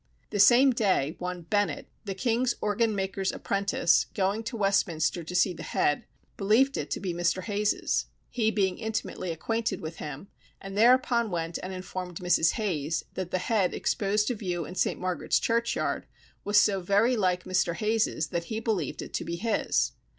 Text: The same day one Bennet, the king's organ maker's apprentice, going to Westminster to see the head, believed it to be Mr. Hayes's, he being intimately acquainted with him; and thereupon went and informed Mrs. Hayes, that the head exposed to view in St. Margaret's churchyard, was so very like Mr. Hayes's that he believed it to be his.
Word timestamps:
The 0.31 0.39
same 0.39 0.71
day 0.71 1.15
one 1.19 1.43
Bennet, 1.43 1.85
the 2.05 2.15
king's 2.15 2.55
organ 2.59 2.95
maker's 2.95 3.31
apprentice, 3.31 4.07
going 4.15 4.41
to 4.45 4.57
Westminster 4.57 5.23
to 5.23 5.35
see 5.35 5.53
the 5.53 5.61
head, 5.61 6.05
believed 6.37 6.75
it 6.75 6.89
to 6.89 6.99
be 6.99 7.13
Mr. 7.13 7.43
Hayes's, 7.43 8.07
he 8.31 8.49
being 8.49 8.79
intimately 8.79 9.29
acquainted 9.31 9.79
with 9.79 9.97
him; 9.97 10.27
and 10.59 10.75
thereupon 10.75 11.29
went 11.29 11.59
and 11.61 11.71
informed 11.71 12.17
Mrs. 12.17 12.53
Hayes, 12.53 13.05
that 13.13 13.29
the 13.29 13.37
head 13.37 13.75
exposed 13.75 14.25
to 14.29 14.33
view 14.35 14.65
in 14.65 14.73
St. 14.73 14.99
Margaret's 14.99 15.39
churchyard, 15.39 16.07
was 16.43 16.59
so 16.59 16.79
very 16.79 17.15
like 17.15 17.43
Mr. 17.43 17.75
Hayes's 17.75 18.29
that 18.29 18.45
he 18.45 18.59
believed 18.59 19.03
it 19.03 19.13
to 19.13 19.23
be 19.23 19.35
his. 19.35 19.91